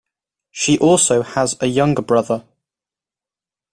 She 0.49 0.79
also 0.79 1.21
has 1.21 1.55
a 1.61 1.67
younger 1.67 2.01
brother. 2.01 2.43